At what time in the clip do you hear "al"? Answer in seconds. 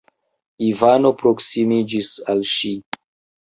2.35-2.43